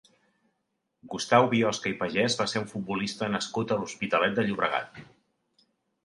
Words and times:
Gustau 1.15 1.43
Biosca 1.51 1.91
i 1.91 1.97
Pagès 1.99 2.37
va 2.39 2.47
ser 2.53 2.61
un 2.61 2.65
futbolista 2.71 3.29
nascut 3.33 3.73
a 3.75 3.77
l'Hospitalet 3.81 4.33
de 4.39 4.47
Llobregat. 4.47 4.99